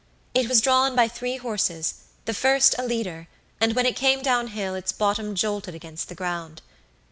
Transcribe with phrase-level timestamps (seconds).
[0.33, 1.93] It was drawn by three horses,
[2.25, 3.27] the first a leader,
[3.59, 6.63] and when it came down hill its bottom jolted against the ground.